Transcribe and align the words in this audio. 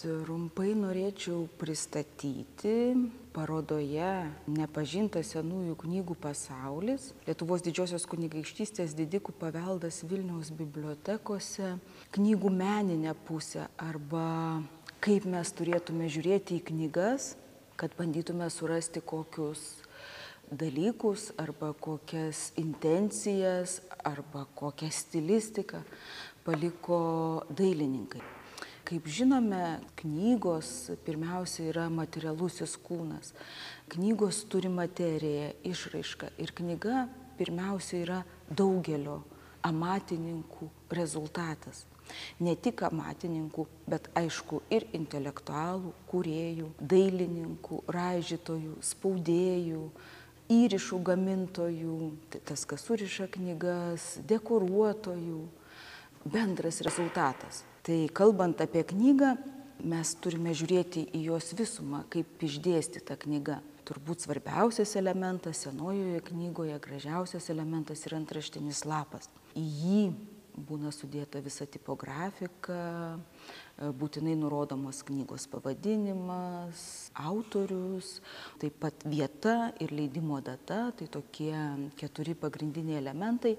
Trumpai 0.00 0.70
norėčiau 0.72 1.42
pristatyti 1.60 2.94
parodoje 3.34 4.12
Nepažintas 4.48 5.34
senųjų 5.34 5.74
knygų 5.82 6.16
pasaulis, 6.22 7.10
Lietuvos 7.26 7.60
didžiosios 7.66 8.06
kunigaikštystės 8.08 8.94
didikų 8.96 9.34
paveldas 9.36 10.00
Vilniaus 10.08 10.48
bibliotekose, 10.56 11.74
knygų 12.16 12.54
meninę 12.54 13.12
pusę 13.28 13.66
arba 13.76 14.24
kaip 15.04 15.28
mes 15.28 15.52
turėtume 15.52 16.08
žiūrėti 16.08 16.56
į 16.56 16.64
knygas, 16.72 17.34
kad 17.76 17.92
bandytume 18.00 18.48
surasti 18.48 19.04
kokius 19.04 19.84
dalykus 20.48 21.28
arba 21.36 21.74
kokias 21.76 22.50
intencijas 22.56 23.82
arba 24.00 24.48
kokią 24.56 24.88
stilistiką 24.88 25.84
paliko 26.44 27.00
dailininkai. 27.52 28.39
Kaip 28.90 29.06
žinome, 29.06 29.78
knygos 30.00 30.90
pirmiausia 31.06 31.68
yra 31.70 31.84
materialusis 31.94 32.72
kūnas. 32.82 33.28
Knygos 33.92 34.40
turi 34.50 34.66
materiją, 34.66 35.52
išraišką 35.70 36.32
ir 36.42 36.50
knyga 36.58 37.04
pirmiausia 37.38 38.00
yra 38.00 38.18
daugelio 38.50 39.20
amatininkų 39.62 40.66
rezultatas. 40.98 41.84
Ne 42.42 42.56
tik 42.58 42.82
amatininkų, 42.90 43.68
bet 43.86 44.10
aišku 44.18 44.64
ir 44.74 44.88
intelektualų, 44.98 45.94
kuriejų, 46.10 46.74
dailininkų, 46.82 47.84
ražytojų, 47.94 48.74
spaudėjų, 48.90 49.86
įrišų 50.50 51.02
gamintojų, 51.12 51.96
tai 52.34 52.42
tas, 52.42 52.66
kas 52.66 52.90
suriša 52.90 53.30
knygas, 53.38 54.16
dekoruotojų, 54.26 55.44
bendras 56.26 56.82
rezultatas. 56.82 57.68
Tai 57.86 57.98
kalbant 58.12 58.60
apie 58.60 58.82
knygą, 58.84 59.34
mes 59.88 60.12
turime 60.20 60.52
žiūrėti 60.56 61.06
į 61.16 61.22
jos 61.30 61.52
visumą, 61.56 62.04
kaip 62.12 62.42
išdėstyta 62.44 63.16
knyga. 63.20 63.60
Turbūt 63.88 64.22
svarbiausias 64.22 64.92
elementas 65.00 65.64
senojoje 65.64 66.20
knygoje, 66.28 66.76
gražiausias 66.84 67.48
elementas 67.50 68.04
yra 68.06 68.20
antraštinis 68.20 68.84
lapas. 68.86 69.30
Į 69.58 69.64
jį 69.64 70.02
būna 70.68 70.92
sudėta 70.94 71.40
visa 71.42 71.66
tipografika, 71.66 73.18
būtinai 73.80 74.34
nurodomas 74.36 75.00
knygos 75.08 75.46
pavadinimas, 75.48 77.10
autorius, 77.16 78.18
taip 78.60 78.76
pat 78.82 79.06
vieta 79.08 79.70
ir 79.80 79.94
leidimo 79.96 80.40
data, 80.44 80.90
tai 80.96 81.08
tokie 81.08 81.54
keturi 81.96 82.34
pagrindiniai 82.36 82.98
elementai. 83.00 83.54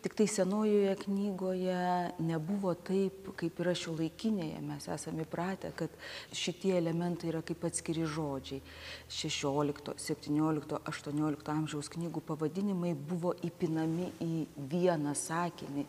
Tik 0.00 0.16
tai 0.16 0.26
senojoje 0.30 0.94
knygoje 1.04 1.76
nebuvo 2.24 2.72
taip, 2.88 3.28
kaip 3.36 3.60
yra 3.64 3.74
šio 3.76 3.96
laikinėje. 3.98 4.62
Mes 4.64 4.88
esame 4.96 5.26
įpratę, 5.26 5.74
kad 5.76 5.92
šitie 6.32 6.72
elementai 6.78 7.28
yra 7.34 7.44
kaip 7.44 7.68
atskiri 7.68 8.08
žodžiai. 8.08 8.62
16, 9.12 9.92
17, 10.06 10.80
18 10.88 11.52
amžiaus 11.52 11.92
knygų 11.92 12.24
pavadinimai 12.32 12.94
buvo 12.96 13.34
įpinami 13.44 14.08
į 14.24 14.46
vieną 14.72 15.12
sakinį, 15.18 15.84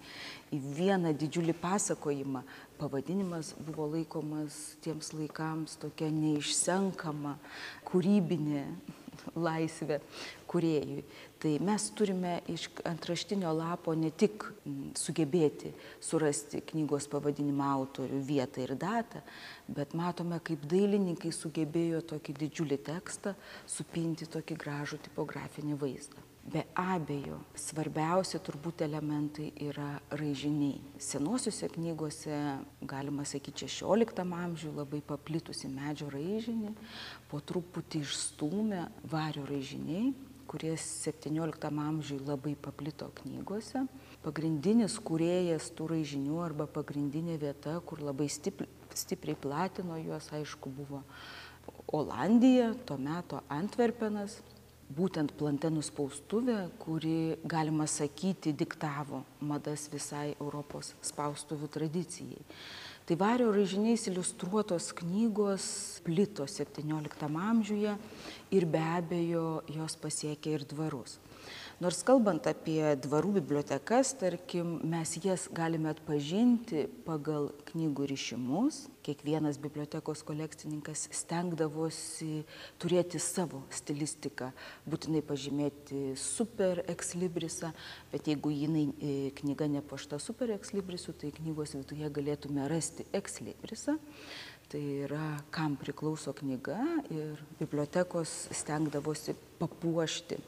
į 0.54 0.60
vieną 0.78 1.12
didžiulį 1.18 1.56
pasakojimą 1.60 2.44
pavadinimas 2.80 3.54
buvo 3.66 3.88
laikomas 3.92 4.78
tiems 4.86 5.12
laikams 5.18 5.76
tokia 5.82 6.10
neišsenkama 6.14 7.36
kūrybinė 7.88 8.64
laisvė 9.48 10.00
kuriejui. 10.48 11.04
Tai 11.42 11.52
mes 11.68 11.88
turime 11.98 12.38
iš 12.50 12.68
antraštinio 12.88 13.52
lapo 13.54 13.94
ne 13.98 14.10
tik 14.10 14.46
sugebėti 14.98 15.74
surasti 16.02 16.64
knygos 16.72 17.10
pavadinimą 17.12 17.68
autorių, 17.76 18.22
vietą 18.26 18.64
ir 18.64 18.74
datą, 18.80 19.22
bet 19.68 19.94
matome, 19.98 20.40
kaip 20.42 20.64
dailininkai 20.70 21.34
sugebėjo 21.36 22.02
tokį 22.14 22.40
didžiulį 22.46 22.80
tekstą 22.90 23.36
supinti 23.70 24.30
tokį 24.34 24.58
gražų 24.64 25.04
tipografinį 25.10 25.78
vaizdą. 25.84 26.27
Be 26.48 26.62
abejo, 26.80 27.42
svarbiausi 27.60 28.40
turbūt 28.40 28.80
elementai 28.86 29.50
yra 29.66 29.98
raižiniai. 30.16 30.78
Senosiuose 31.04 31.68
knygose, 31.74 32.38
galima 32.88 33.26
sakyti, 33.28 33.68
16 33.68 34.24
amžiuje 34.24 34.72
labai 34.78 35.02
paplitusi 35.04 35.68
medžio 35.68 36.08
raižinį, 36.14 36.72
po 37.28 37.42
truputį 37.44 38.00
išstūmė 38.06 38.86
vario 39.12 39.44
raižiniai, 39.50 40.14
kurie 40.48 40.72
17 40.80 41.68
amžiuje 41.84 42.24
labai 42.24 42.56
paplito 42.56 43.12
knygose. 43.20 43.84
Pagrindinis 44.24 44.96
kūrėjas 45.04 45.74
tų 45.76 45.92
raižinių 45.98 46.40
arba 46.48 46.72
pagrindinė 46.72 47.36
vieta, 47.44 47.76
kur 47.84 48.00
labai 48.00 48.32
stipri, 48.32 48.72
stipriai 48.96 49.36
platino 49.36 50.00
juos, 50.00 50.32
aišku, 50.32 50.72
buvo 50.80 51.04
Olandija, 51.92 52.72
tuo 52.88 52.96
metu 52.96 53.44
Antverpenas 53.52 54.40
būtent 54.96 55.34
plantenų 55.38 55.84
spaustuvė, 55.84 56.58
kuri, 56.80 57.38
galima 57.44 57.88
sakyti, 57.92 58.54
diktavo 58.56 59.24
madas 59.44 59.88
visai 59.92 60.36
Europos 60.40 60.94
spaustuvių 61.04 61.68
tradicijai. 61.72 62.42
Tai 63.08 63.16
vario 63.16 63.52
raižiniais 63.56 64.04
iliustruotos 64.10 64.90
knygos 65.00 65.68
plito 66.04 66.44
17 66.44 67.30
amžiuje 67.40 67.94
ir 68.52 68.66
be 68.68 68.82
abejo 68.84 69.62
jos 69.72 69.96
pasiekė 70.02 70.58
ir 70.58 70.66
dvarus. 70.68 71.16
Nors 71.78 72.00
kalbant 72.02 72.48
apie 72.50 72.82
dvarų 72.98 73.36
bibliotekas, 73.36 74.16
tarkim, 74.18 74.80
mes 74.90 75.12
jas 75.22 75.44
galime 75.54 75.92
atpažinti 75.92 76.88
pagal 77.06 77.52
knygų 77.68 78.08
ryšimus. 78.10 78.80
Kiekvienas 79.06 79.60
bibliotekos 79.62 80.24
kolekcininkas 80.26 81.04
stengdavosi 81.14 82.40
turėti 82.82 83.22
savo 83.22 83.62
stilistiką, 83.70 84.50
būtinai 84.90 85.22
pažymėti 85.30 86.02
super 86.18 86.82
ekslibrisą, 86.90 87.70
bet 88.10 88.26
jeigu 88.34 88.56
jinai 88.58 88.88
e, 88.98 89.14
knyga 89.38 89.70
nepašta 89.78 90.18
super 90.18 90.56
ekslibrisu, 90.58 91.14
tai 91.14 91.30
knygos 91.38 91.78
viduje 91.78 92.10
galėtume 92.18 92.66
rasti 92.74 93.06
ekslibrisą. 93.14 94.00
Tai 94.74 94.86
yra, 95.06 95.36
kam 95.54 95.78
priklauso 95.78 96.34
knyga 96.42 96.82
ir 97.14 97.48
bibliotekos 97.62 98.48
stengdavosi 98.66 99.38
papuošti 99.62 100.42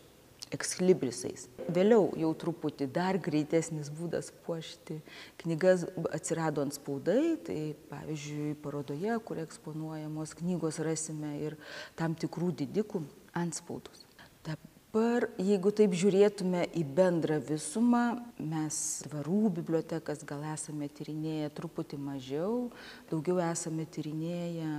ekslibrisais. 0.56 1.48
Vėliau 1.70 2.10
jau 2.18 2.32
truputį 2.42 2.88
dar 2.94 3.20
greitesnis 3.22 3.92
būdas 3.94 4.32
puošti 4.46 5.00
knygas 5.44 5.86
atsirado 6.16 6.64
ant 6.66 6.76
spaudai, 6.76 7.36
tai 7.46 7.60
pavyzdžiui 7.92 8.56
parodoje, 8.64 9.20
kur 9.26 9.42
eksponuojamos 9.44 10.36
knygos 10.42 10.82
rasime 10.86 11.36
ir 11.44 11.58
tam 12.00 12.18
tikrų 12.18 12.54
didikų 12.64 13.04
ant 13.38 13.60
spaudus. 13.60 14.06
Dabar, 14.46 15.28
jeigu 15.38 15.70
taip 15.76 15.94
žiūrėtume 15.94 16.64
į 16.74 16.82
bendrą 16.98 17.38
visumą, 17.46 18.24
mes 18.42 18.80
dvarų 19.06 19.52
bibliotekas 19.60 20.26
gal 20.26 20.42
esame 20.56 20.90
tyrinėję 20.90 21.52
truputį 21.54 22.02
mažiau, 22.02 22.72
daugiau 23.12 23.38
esame 23.52 23.86
tyrinėję 23.86 24.72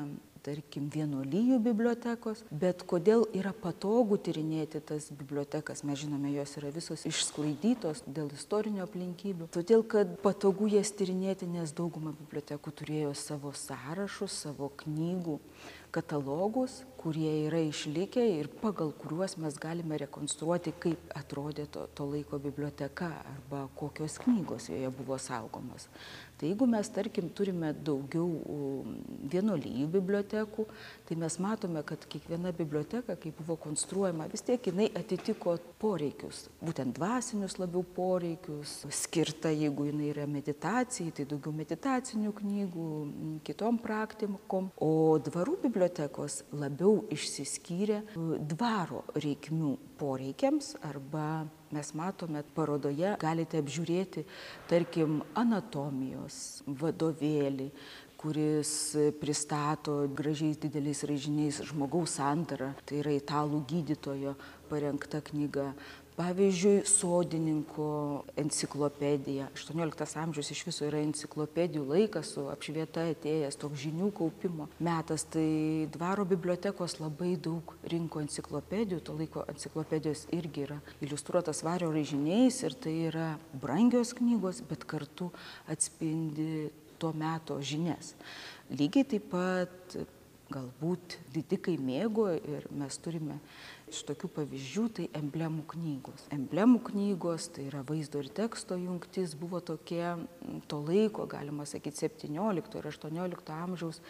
tarkim, 0.44 0.88
vienuolyjų 0.92 1.58
bibliotekos, 1.64 2.44
bet 2.50 2.84
kodėl 2.88 3.26
yra 3.36 3.52
patogu 3.56 4.18
tyrinėti 4.20 4.82
tas 4.86 5.10
bibliotekas, 5.14 5.84
mes 5.86 6.00
žinome, 6.02 6.32
jos 6.34 6.56
yra 6.60 6.72
visos 6.74 7.04
išsklaidytos 7.08 8.04
dėl 8.06 8.30
istorinių 8.36 8.84
aplinkybių. 8.86 9.50
Todėl, 9.54 9.84
kad 9.84 10.16
patogu 10.24 10.70
jas 10.72 10.92
tyrinėti, 10.96 11.48
nes 11.50 11.74
dauguma 11.76 12.14
bibliotekų 12.22 12.74
turėjo 12.82 13.12
savo 13.18 13.52
sąrašus, 13.56 14.40
savo 14.46 14.72
knygų 14.84 15.40
katalogus, 15.90 16.84
kurie 17.00 17.30
yra 17.46 17.60
išlikę 17.64 18.22
ir 18.38 18.48
pagal 18.60 18.92
kuriuos 18.96 19.36
mes 19.42 19.56
galime 19.58 19.98
rekonstruoti, 20.00 20.72
kaip 20.82 21.14
atrodė 21.16 21.66
to, 21.72 21.86
to 21.96 22.06
laiko 22.06 22.38
biblioteka 22.42 23.10
arba 23.24 23.64
kokios 23.78 24.18
knygos 24.22 24.68
joje 24.70 24.90
buvo 24.98 25.18
saugomos. 25.18 25.88
Tai 26.40 26.48
jeigu 26.48 26.64
mes, 26.64 26.88
tarkim, 26.88 27.26
turime 27.36 27.74
daugiau 27.84 28.86
vienolyjų 29.28 29.90
bibliotekų, 29.92 30.64
tai 31.04 31.18
mes 31.20 31.34
matome, 31.36 31.82
kad 31.84 32.06
kiekviena 32.08 32.54
biblioteka, 32.56 33.18
kai 33.20 33.32
buvo 33.36 33.58
konstruojama, 33.60 34.24
vis 34.32 34.46
tiek 34.48 34.70
jinai 34.70 34.86
atitiko 34.96 35.58
poreikius, 35.82 36.46
būtent 36.64 36.96
dvasinius 36.96 37.58
labiau 37.60 37.84
poreikius, 37.84 38.78
skirta, 39.02 39.52
jeigu 39.52 39.90
jinai 39.90 40.08
yra 40.14 40.24
meditacijai, 40.32 41.12
tai 41.12 41.28
daugiau 41.28 41.52
meditacinių 41.60 42.32
knygų, 42.40 42.88
kitom 43.44 43.76
praktikom, 43.84 44.72
o 44.80 45.20
dvarų 45.20 45.60
bibliotekos 45.68 46.46
labiau 46.56 47.02
išsiskyrė 47.12 48.00
dvaro 48.56 49.04
reikmių 49.12 49.76
poreikiams 50.00 50.78
arba 50.88 51.28
mes 51.74 51.92
matome 51.98 52.42
parodoje, 52.56 53.14
galite 53.22 53.60
apžiūrėti, 53.62 54.24
tarkim, 54.70 55.20
anatomijos 55.38 56.62
vadovėlį, 56.66 57.70
kuris 58.20 58.72
pristato 59.20 59.94
gražiais 60.12 60.60
dideliais 60.60 61.00
raižiniais 61.08 61.62
žmogaus 61.70 62.18
sandarą, 62.20 62.74
tai 62.84 63.00
yra 63.00 63.16
italų 63.16 63.64
gydytojo 63.70 64.36
parengta 64.68 65.22
knyga. 65.24 65.72
pavyzdžiui 66.20 66.82
sodininko 66.84 67.86
enciklopedija 68.36 69.46
aštuonioliktas 69.54 70.16
amžius 70.20 70.50
iš 70.52 70.60
viso 70.66 70.84
yra 70.84 71.00
enciklopedijų 71.00 71.86
laikas 71.88 72.34
su 72.34 72.44
apšvieta 72.52 73.06
atėjęs 73.14 73.56
toks 73.60 73.80
žinių 73.86 74.10
kaupimo 74.18 74.66
metas 74.84 75.24
tai 75.32 75.88
dvaro 75.94 76.26
bibliotekos 76.28 76.98
labai 77.00 77.36
daug 77.48 77.72
rinko 77.92 78.20
enciklopedijų 78.26 79.00
to 79.06 79.16
laiko 79.16 79.46
enciklopedijos 79.54 80.26
irgi 80.36 80.66
yra 80.66 80.78
iliustruotas 81.00 81.64
vario 81.64 81.88
raižiniais 81.94 82.60
ir 82.68 82.76
tai 82.84 82.94
yra 83.08 83.30
brangios 83.62 84.12
knygos 84.20 84.60
bet 84.68 84.84
kartu 84.92 85.30
atspindi 85.72 86.68
to 87.00 87.12
meto 87.16 87.58
žinias. 87.64 88.14
Lygiai 88.70 89.08
taip 89.14 89.30
pat 89.32 89.96
galbūt 90.50 91.18
didikai 91.34 91.76
mėgo 91.78 92.28
ir 92.34 92.66
mes 92.74 92.96
turime 93.02 93.38
iš 93.94 94.02
tokių 94.08 94.30
pavyzdžių 94.38 94.84
tai 94.96 95.06
emblemų 95.20 95.64
knygos. 95.74 96.26
Emblemų 96.34 96.82
knygos 96.90 97.50
tai 97.54 97.68
yra 97.68 97.84
vaizdo 97.86 98.22
ir 98.22 98.30
teksto 98.40 98.78
jungtis 98.80 99.36
buvo 99.38 99.60
tokie 99.60 100.04
to 100.70 100.80
laiko 100.86 101.26
galima 101.30 101.66
sakyt 101.68 101.98
septyniolikto 102.00 102.80
ir 102.80 102.90
aštuoniolikto 102.90 103.56
amžiaus 103.56 104.00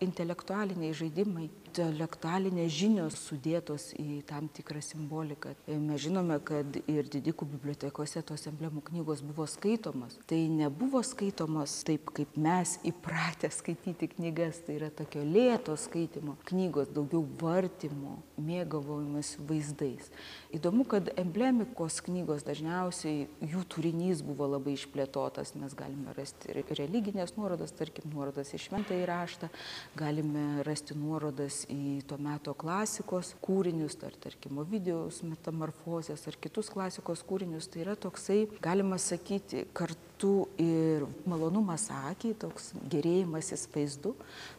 intelektualiniai 0.00 0.94
žaidimai. 0.96 1.48
Intelektualinės 1.76 2.70
žinios 2.72 3.16
sudėtos 3.20 3.90
į 4.00 4.22
tam 4.28 4.46
tikrą 4.52 4.80
simboliką. 4.84 5.52
Mes 5.68 6.00
žinome 6.00 6.38
kad 6.46 6.78
ir 6.88 7.08
didikų 7.12 7.48
bibliotekose 7.50 8.22
tos 8.24 8.46
emblemų 8.48 8.80
knygos 8.86 9.20
buvo 9.26 9.44
skaitomos. 9.50 10.16
Tai 10.28 10.38
nebuvo 10.52 11.02
skaitomos 11.04 11.82
taip 11.84 12.08
kaip 12.16 12.36
mes 12.40 12.78
įpratę 12.88 13.50
skaityti 13.52 14.08
knygas. 14.14 14.62
Tai 14.64 14.78
yra 14.78 14.88
tokio 14.88 15.20
lėto 15.20 15.76
skaitymo 15.76 16.38
knygos 16.48 16.88
daugiau 16.96 17.20
vartymo 17.42 18.16
mėgavimosi 18.40 19.25
vaizdais. 19.48 20.10
Įdomu 20.54 20.86
kad 20.88 21.10
emblemikos 21.18 21.98
knygos 22.06 22.44
dažniausiai 22.46 23.26
jų 23.44 23.62
turinys 23.72 24.22
buvo 24.24 24.48
labai 24.52 24.76
išplėtotas. 24.76 25.54
Mes 25.58 25.74
galime 25.76 26.14
rasti 26.16 26.52
ir 26.52 26.62
religines 26.78 27.34
nuorodas 27.36 27.74
tarkim 27.76 28.08
nuorodas 28.14 28.54
į 28.56 28.62
šventąjį 28.66 29.08
raštą 29.10 29.50
galime 29.98 30.62
rasti 30.66 30.96
nuorodas 30.98 31.64
į 31.72 32.00
to 32.08 32.18
meto 32.22 32.54
klasikos 32.54 33.34
kūrinius 33.44 33.98
ar 34.06 34.16
tarkim 34.22 34.62
ovidijaus 34.62 35.22
metamorfozes 35.26 36.26
ar 36.30 36.38
kitus 36.40 36.70
klasikos 36.72 37.24
kūrinius. 37.26 37.68
Tai 37.70 37.84
yra 37.84 37.96
toksai 37.98 38.44
galima 38.62 39.00
sakyti 39.02 39.66
kartu 39.76 40.46
ir 40.62 41.06
malonumas 41.28 41.90
akiai 41.90 42.36
toks 42.38 42.72
gėrėjimasis 42.92 43.66
vaizdu 43.74 44.14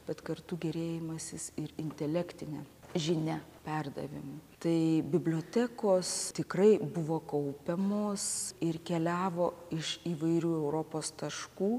bet 0.07 0.21
kartu 0.25 0.57
gėrėjimasis 0.67 1.51
ir 1.61 1.73
intelektine 1.81 2.63
žinia 2.95 3.41
perdavimu 3.67 4.39
tai 4.59 5.03
bibliotekos 5.05 6.31
tikrai 6.33 6.79
buvo 6.81 7.19
kaupiamos 7.21 8.55
ir 8.65 8.79
keliavo 8.81 9.51
iš 9.69 9.99
įvairių 10.09 10.49
europos 10.57 11.11
taškų. 11.13 11.69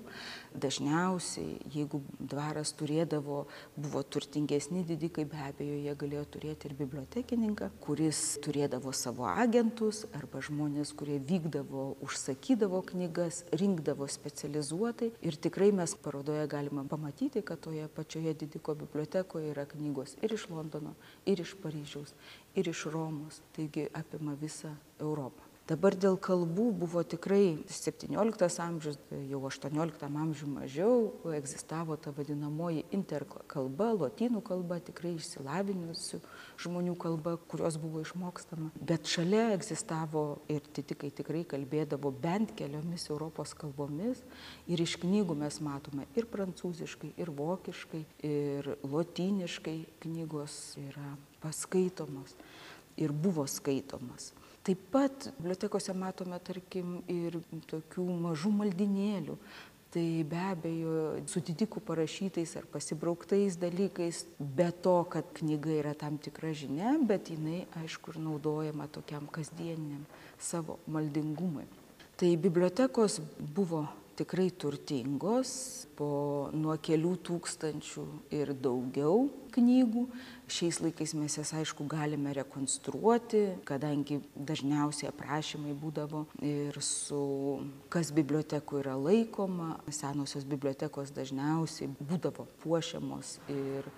Dažniausiai 0.59 1.57
jeigu 1.75 1.99
dvaras 2.19 2.71
turėdavo 2.79 3.41
buvo 3.75 4.03
turtingesni 4.07 4.85
didikai 4.87 5.25
be 5.27 5.41
abejo 5.49 5.75
jie 5.83 5.95
galėjo 5.99 6.23
turėti 6.37 6.71
ir 6.71 6.77
bibliotekininką 6.79 7.71
kuris 7.83 8.21
turėdavo 8.47 8.95
savo 8.95 9.27
agentus 9.27 10.05
arba 10.15 10.43
žmones 10.47 10.95
kurie 10.95 11.19
vykdavo 11.19 11.97
užsakydavo 12.07 12.85
knygas 12.93 13.43
rinkdavo 13.51 14.07
specializuotai. 14.07 15.11
Ir 15.19 15.35
tikrai 15.35 15.73
mes 15.75 15.97
parodoje 15.99 16.47
galime 16.47 16.87
pamatyti 16.87 17.43
kad 17.43 17.59
toje 17.67 17.91
pačioje 17.91 18.39
didiko 18.39 18.79
bibliotekoje 18.79 19.51
yra 19.51 19.67
knygos 19.67 20.15
ir 20.23 20.39
iš 20.39 20.47
londono 20.55 20.95
ir 21.27 21.43
iš 21.43 21.57
paryžiaus 21.59 21.78
ir 22.55 22.69
iš 22.69 22.85
romos 22.93 23.43
taigi 23.57 23.89
apima 24.03 24.35
visą 24.41 24.75
europą 25.01 25.48
dabar 25.69 25.95
dėl 25.97 26.17
kalbų 26.21 26.67
buvo 26.81 27.03
tikrai 27.05 27.59
septynioliktas 27.73 28.57
amžius 28.65 28.97
jau 29.29 29.41
aštuonioliktam 29.49 30.17
amžiuj 30.17 30.49
mažiau 30.51 31.33
egzistavo 31.37 31.97
ta 32.01 32.13
vadinamoji 32.17 32.87
interkalba 32.97 33.91
lotynų 33.99 34.41
kalba 34.47 34.79
tikrai 34.85 35.15
išsilavinusių 35.19 36.21
žmonių 36.65 36.95
kalba 37.01 37.37
kurios 37.51 37.77
buvo 37.81 38.03
išmokstama. 38.05 38.71
Bet 38.81 39.11
šalia 39.11 39.51
egzistavo 39.57 40.25
ir 40.51 40.65
didikai 40.75 41.13
tikrai 41.21 41.45
kalbėdavo 41.49 42.13
bent 42.17 42.55
keliomis 42.59 43.09
europos 43.13 43.53
kalbomis. 43.59 44.25
Ir 44.73 44.81
iš 44.83 44.97
knygų 45.03 45.37
mes 45.39 45.61
matome 45.65 46.09
ir 46.17 46.29
prancūziškai 46.33 47.13
ir 47.21 47.33
vokiškai 47.37 48.05
ir 48.27 48.73
lotyniškai 48.89 49.79
knygos 50.05 50.59
yra 50.89 51.13
paskaitomos 51.45 52.35
ir 52.99 53.13
buvo 53.15 53.45
skaitomos 53.47 54.33
taip 54.69 54.85
pat 54.93 55.31
bibliotekose 55.39 55.95
matome 55.97 56.37
tarkim 56.45 56.99
ir 57.09 57.39
tokių 57.71 58.05
mažų 58.27 58.53
maldynėlių. 58.61 59.37
Tai 59.89 60.05
be 60.29 60.41
abejo 60.51 60.95
su 61.33 61.41
didikų 61.41 61.81
parašytais 61.89 62.51
ar 62.61 62.67
pasibrauktais 62.69 63.57
dalykais 63.57 64.27
be 64.39 64.67
to 64.85 64.99
kad 65.09 65.31
knyga 65.39 65.79
yra 65.79 65.95
tam 65.97 66.19
tikra 66.21 66.51
žinia 66.53 66.93
bet 67.09 67.31
jinai 67.33 67.63
aišku 67.81 68.13
ir 68.13 68.19
naudojama 68.27 68.91
tokiam 68.93 69.25
kasdieniniam 69.33 70.05
savo 70.37 70.77
maldingumui. 70.85 71.65
Tai 72.21 72.35
bibliotekos 72.37 73.17
buvo 73.41 73.87
tikrai 74.19 74.49
turtingos 74.51 75.51
po 75.99 76.51
nuo 76.55 76.75
kelių 76.83 77.15
tūkstančių 77.27 78.05
ir 78.35 78.51
daugiau 78.55 79.29
knygų. 79.55 80.05
Šiais 80.49 80.79
laikais 80.81 81.13
mes 81.19 81.37
jas 81.37 81.53
aišku 81.59 81.85
galime 81.91 82.33
rekonstruoti 82.37 83.43
kadangi 83.69 84.21
dažniausiai 84.35 85.11
aprašymai 85.11 85.75
būdavo 85.79 86.25
ir 86.45 86.79
su 86.85 87.21
kas 87.93 88.11
bibliotekoj 88.17 88.81
yra 88.83 88.97
laikoma 88.99 89.77
senosios 89.93 90.47
bibliotekos 90.49 91.13
dažniausiai 91.17 91.91
būdavo 91.99 92.49
puošiamos 92.63 93.37
ir 93.53 93.91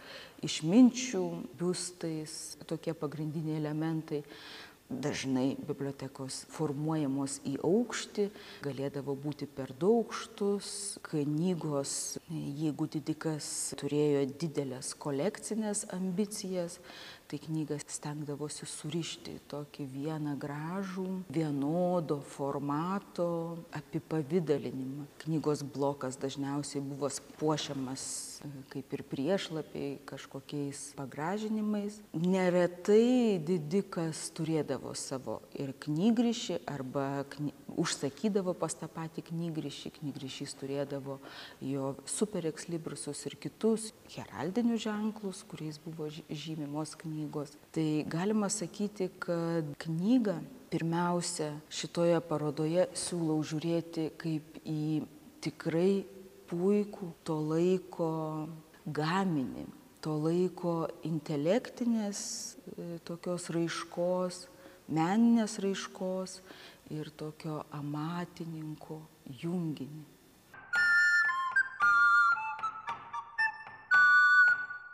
išminčių 0.47 1.25
biustais 1.61 2.57
tokie 2.67 2.97
pagrindiniai 2.97 3.61
elementai 3.61 4.25
dažnai 4.91 5.55
bibliotekos 5.69 6.43
formuojamos 6.51 7.39
į 7.47 7.55
aukštį 7.67 8.27
galėdavo 8.65 9.15
būti 9.23 9.47
per 9.47 9.71
du 9.79 9.93
aukštus 10.01 10.73
knygos 11.07 11.93
jeigu 12.31 12.89
didikas 12.91 13.51
turėjo 13.81 14.25
dideles 14.43 14.93
kolekcines 15.07 15.87
ambicijas 15.95 16.81
tai 17.31 17.39
knygą 17.39 17.79
stengdavosi 17.87 18.67
surišti 18.67 19.37
į 19.39 19.43
tokį 19.53 19.87
vieną 19.93 20.35
gražų 20.43 21.07
vienodo 21.31 22.19
formato 22.27 23.29
apipavidalinimą. 23.79 25.07
Knygos 25.23 25.63
blokas 25.63 26.19
dažniausiai 26.19 26.83
buvo 26.83 27.11
puošiamas 27.39 28.03
kaip 28.73 28.95
ir 28.97 29.03
priešlapiai 29.05 29.99
kažkokiais 30.09 30.81
pagražinimais. 30.99 32.01
Neretai 32.17 33.39
didikas 33.47 34.31
turėdavo 34.37 34.95
savo 34.99 35.41
ir 35.55 35.75
knygrišį 35.85 36.61
arba 36.71 37.27
kny 37.35 37.53
užsakydavo 37.79 38.55
pas 38.59 38.75
tą 38.77 38.89
patį 38.91 39.25
knygrišį 39.31 39.93
knygrišys 39.99 40.55
turėdavo 40.61 41.19
jo 41.65 41.95
super 42.09 42.47
ekslibrisus 42.51 43.25
ir 43.31 43.37
kitus 43.43 43.91
heraldinius 44.15 44.85
ženklus 44.87 45.43
kuriais 45.51 45.81
buvo 45.83 46.09
žymimos 46.11 46.97
knygos. 47.01 47.55
Tai 47.75 47.89
galima 48.11 48.51
sakyti 48.53 49.11
kad 49.23 49.75
knygą 49.85 50.39
pirmiausia 50.71 51.53
šitoje 51.73 52.21
parodoje 52.29 52.87
siūlau 52.95 53.41
žiūrėti 53.47 54.11
kaip 54.21 54.63
į 54.65 55.03
tikrai 55.45 56.05
puikų 56.51 57.13
to 57.27 57.37
laiko 57.51 58.15
gaminį 58.87 59.67
to 60.05 60.17
laiko 60.17 60.75
intelektinės 61.05 62.23
tokios 63.09 63.51
raiškos 63.53 64.47
meninės 64.91 65.59
raiškos 65.63 66.41
ir 66.95 67.11
tokio 67.23 67.57
amatininko 67.81 68.97
junginį 69.43 70.20